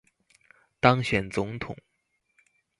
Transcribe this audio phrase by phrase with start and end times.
[0.79, 1.77] 當選總統